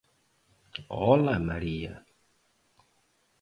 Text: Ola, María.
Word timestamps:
Ola, 1.09 1.35
María. 1.49 1.93